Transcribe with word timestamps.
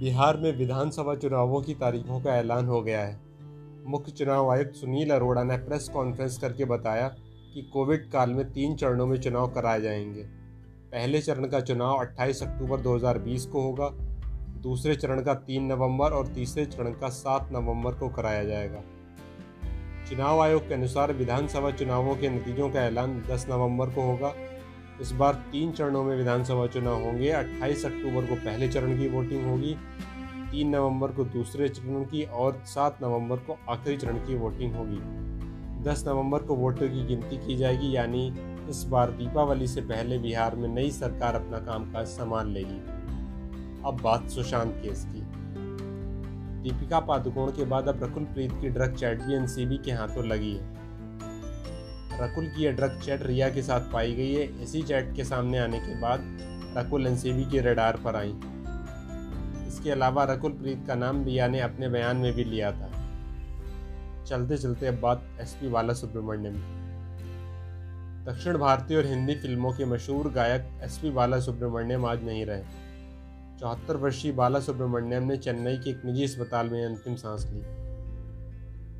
बिहार 0.00 0.36
में 0.36 0.56
विधानसभा 0.56 1.14
चुनावों 1.14 1.62
की 1.62 1.74
तारीखों 1.74 2.20
का 2.20 2.36
ऐलान 2.36 2.66
हो 2.66 2.82
गया 2.82 3.00
है। 3.00 3.20
मुख्य 3.86 4.12
चुनाव 4.12 4.50
आयुक्त 4.50 4.74
सुनील 4.74 5.10
अरोड़ा 5.10 5.44
ने 5.44 5.56
प्रेस 5.56 5.88
कॉन्फ्रेंस 5.88 6.38
करके 6.38 6.64
बताया 6.64 7.08
कि 7.54 7.70
कोविड 7.72 8.10
काल 8.10 8.30
में 8.30 8.52
तीन 8.52 8.76
चरणों 8.76 9.06
में 9.06 9.20
चुनाव 9.20 9.48
कराए 9.48 9.80
जाएँगे। 9.80 10.22
पहले 10.92 11.20
चरण 11.20 11.46
का 11.46 11.60
चुनाव 11.60 11.98
28 11.98 12.42
अक्टूबर 12.42 12.80
2020 12.80 13.46
को 13.46 13.62
होगा, 13.62 13.88
दूसरे 14.62 14.96
चरण 14.96 15.22
का 15.22 15.34
3 15.34 15.62
नवंबर 15.62 16.10
और 16.10 16.26
तीसरे 16.26 16.66
चरण 16.66 16.92
का 16.92 17.08
7 17.08 17.48
नवंबर 17.52 17.94
को 17.94 18.08
कराया 18.08 18.44
जाएगा। 18.44 18.82
चुनाव 20.08 20.40
आयोग 20.40 20.68
के 20.68 20.74
अनुसार 20.74 21.12
विधानसभा 21.12 21.70
चुनावों 21.70 22.16
के 22.16 22.28
नतीजों 22.28 22.70
का 22.70 22.80
ऐलान 22.80 23.22
10 23.30 23.46
नवंबर 23.48 23.86
को 23.86 24.02
होगा 24.02 24.34
इस 25.00 25.12
बार 25.12 25.34
तीन 25.34 25.72
चरणों 25.72 26.04
में 26.04 26.16
विधानसभा 26.16 26.66
चुनाव 26.66 27.02
होंगे। 27.04 27.30
28 27.30 27.84
अक्टूबर 27.86 28.26
को 28.26 28.34
पहले 28.34 28.68
चरण 28.68 28.98
की 28.98 29.08
वोटिंग 29.08 29.46
होगी 29.46 29.76
3 30.50 30.70
नवंबर 30.70 31.12
को 31.12 31.24
दूसरे 31.24 31.68
चरण 31.68 32.04
की 32.04 32.22
और 32.22 32.62
7 32.66 32.98
नवंबर 33.02 33.36
को 33.36 33.58
आखिरी 33.68 33.96
चरण 33.96 34.16
की 34.16 34.34
वोटिंग 34.34 34.74
होगी। 34.74 34.98
10 35.82 36.04
नवंबर 36.08 36.38
को 36.38 36.54
वोटों 36.54 36.88
की 36.88 37.06
गिनती 37.06 37.36
की 37.36 37.56
जाएगी, 37.56 37.96
यानी 37.96 38.34
इस 38.70 38.84
बार 38.84 39.10
दीपावली 39.10 39.66
से 39.66 39.80
पहले 39.80 40.18
बिहार 40.18 40.56
में 40.56 40.68
नई 40.68 40.90
सरकार 40.90 41.34
अपना 41.34 41.58
कामकाज 41.58 42.06
संभाल 42.06 42.48
लेगी। 42.48 42.80
अब 43.84 44.00
बात 44.02 44.28
सुशांत 44.28 44.74
केस 44.82 45.04
की। 45.04 45.20
दीपिका 46.62 47.00
पादुकोण 47.00 47.50
के 47.50 47.64
बाद 47.64 47.88
अब 47.88 48.04
रकुल 48.04 48.24
प्रीत 48.24 48.52
की 48.60 48.68
ड्रग 48.68 48.94
चैट 48.94 49.22
भी 49.22 49.34
एनसीबी 49.34 49.76
के 49.76 49.92
हाथों 49.92 50.26
लगी 50.26 50.52
है। 50.52 50.85
रकुल 52.20 52.46
की 52.46 52.64
यह 52.64 52.72
ड्रग 52.72 53.00
चैट 53.00 53.22
रिया 53.22 53.48
के 53.50 53.62
साथ 53.62 53.92
पाई 53.92 54.14
गई 54.14 54.32
है। 54.34 54.44
इसी 54.62 54.82
चैट 54.82 55.14
के 55.16 55.24
सामने 55.24 55.58
आने 55.58 55.78
के 55.78 56.00
बाद 56.00 56.20
रकुल 56.76 57.06
एनसीबी 57.06 57.44
के 57.44 57.60
रडार 57.60 57.96
पर 58.04 58.16
आई। 58.16 58.34
इसके 59.68 59.90
अलावा 59.90 60.24
रकुल 60.24 60.52
प्रीत 60.52 60.84
का 60.86 60.94
नाम 60.94 61.24
रिया 61.24 61.48
ने 61.48 61.60
अपने 61.60 61.88
बयान 61.88 62.16
में 62.16 62.32
भी 62.32 62.44
लिया 62.44 62.70
था। 62.72 62.90
चलते 64.24 64.56
चलते 64.56 64.86
अब 64.86 65.00
बात 65.00 65.28
एसपी 65.40 65.68
बाला 65.68 65.92
सुब्रमण्यम 65.92 66.54
दक्षिण 68.26 68.56
भारतीय 68.58 68.96
और 68.96 69.06
हिंदी 69.06 69.34
फ़िल्मों 69.34 69.72
के 69.72 69.84
मशहूर 69.84 70.30
गायक 70.32 70.80
एसपी 70.82 71.10
बाला 71.10 71.40
सुब्रमण्यम 71.40 72.06
आज 72.06 72.24
नहीं 72.24 72.46
रहे। 72.46 72.62
चौहत्तर 73.60 73.96
वर्षीय 73.96 74.32
बाला 74.32 74.60
सुब्रमण्यम 74.60 75.24
ने 75.24 75.36
चेन्नई 75.36 75.76
के 75.76 75.90
एक 75.90 76.04
निजी 76.04 76.24
अस्पताल 76.24 76.70
में 76.70 76.84
अंतिम 76.86 77.14
सांस 77.14 77.46
ली। 77.52 77.60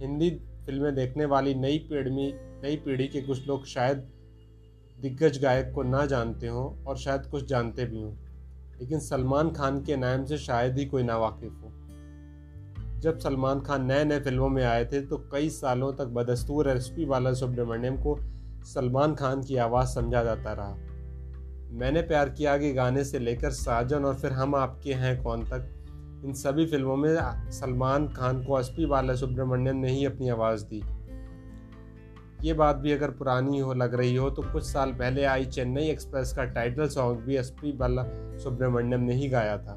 हिंदी 0.00 0.30
फ़िल्में 0.66 0.94
देखने 0.94 1.24
वाली 1.24 1.54
नई 1.54 1.78
पीढ़ी 1.78 2.32
नई 2.62 2.76
पीढ़ी 2.76 3.08
के 3.08 3.20
कुछ 3.22 3.46
लोग 3.46 3.66
शायद 3.66 3.96
दिग्गज 5.00 5.42
गायक 5.42 5.72
को 5.74 5.82
ना 5.82 6.06
जानते 6.06 6.46
हों 6.46 6.84
और 6.84 6.96
शायद 6.96 7.22
कुछ 7.22 7.44
जानते 7.44 7.84
भी 7.84 8.02
हों। 8.02 8.14
लेकिन 8.80 9.00
सलमान 9.00 9.50
खान 9.50 9.82
के 9.82 9.96
नाम 9.96 10.24
से 10.24 10.38
शायद 10.38 10.78
ही 10.78 10.86
कोई 10.86 11.02
नावाकिफ 11.02 11.52
हो। 11.52 11.72
जब 13.00 13.18
सलमान 13.18 13.60
खान 13.60 13.84
नए 13.84 14.04
नए 14.04 14.20
फ़िल्मों 14.20 14.48
में 14.48 14.64
आए 14.64 14.84
थे 14.84 15.00
तो 15.00 15.16
कई 15.32 15.48
सालों 15.50 15.92
तक 15.92 16.04
बदस्तूर 16.04 16.68
एस 16.68 16.92
पी 16.96 17.04
बाला 17.04 17.32
सुब्रमण्यम 17.32 17.96
को 17.96 18.18
सलमान 18.64 19.14
खान 19.14 19.42
की 19.42 19.56
आवाज़ 19.56 19.88
समझा 19.88 20.24
जाता 20.24 20.52
रहा। 20.52 20.74
मैंने 21.70 22.02
प्यार 22.02 22.28
किया 22.28 22.56
के 22.58 22.72
गाने 22.72 23.04
से 23.04 23.18
लेकर 23.18 23.50
साजन 23.50 24.04
और 24.04 24.14
फिर 24.14 24.32
हम 24.32 24.54
आपके 24.54 24.94
हैं 24.94 25.22
कौन 25.22 25.44
तक? 25.44 25.81
इन 26.24 26.32
सभी 26.32 26.66
फ़िल्मों 26.66 26.96
में 26.96 27.16
सलमान 27.50 28.06
खान 28.08 28.42
को 28.44 28.58
एस 28.60 28.68
पी 28.68 28.86
बाला 28.86 29.14
सुब्रमण्यम 29.14 29.76
ने 29.76 29.90
ही 29.90 30.04
अपनी 30.04 30.28
आवाज़ 30.28 30.64
दी। 30.64 30.82
ये 32.42 32.52
बात 32.52 32.76
भी 32.76 32.92
अगर 32.92 33.10
पुरानी 33.10 33.58
हो, 33.58 33.74
लग 33.74 33.94
रही 33.94 34.14
हो 34.16 34.30
तो 34.30 34.42
कुछ 34.42 34.64
साल 34.64 34.92
पहले 34.92 35.24
आई 35.24 35.44
चेन्नई 35.44 35.88
एक्सप्रेस 35.88 36.32
का 36.32 36.44
टाइटल 36.44 36.88
सॉन्ग 36.88 37.20
भी 37.20 37.36
एस 37.36 37.50
पी 37.50 37.72
बाला 37.72 38.04
सुब्रमण्यम 38.38 39.00
ने 39.00 39.14
ही 39.14 39.28
गाया 39.28 39.58
था। 39.58 39.74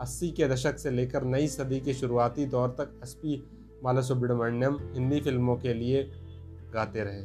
अस्सी 0.00 0.30
के 0.30 0.48
दशक 0.48 0.78
से 0.78 0.90
लेकर 0.90 1.24
नई 1.24 1.46
सदी 1.46 1.80
के 1.80 1.94
शुरुआती 1.94 2.46
दौर 2.46 2.68
तक 2.68 3.00
एस 3.02 3.14
पी 3.14 3.36
बाला 3.84 4.00
सुब्रमण्यम 4.00 4.78
हिंदी 4.94 5.20
फ़िल्मों 5.20 5.56
के 5.56 5.74
लिए 5.74 6.02
गाते 6.74 7.04
रहे। 7.04 7.24